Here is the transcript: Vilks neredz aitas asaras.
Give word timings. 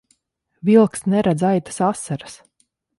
Vilks 0.69 1.05
neredz 1.13 1.47
aitas 1.53 1.81
asaras. 1.93 2.45